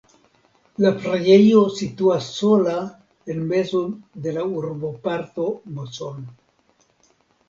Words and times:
La 0.83 0.91
preĝejo 1.01 1.59
situas 1.79 2.29
sola 2.37 2.73
en 3.33 3.43
mezo 3.51 3.81
de 4.23 4.33
la 4.39 4.45
urboparto 4.63 5.45
Moson. 5.77 6.25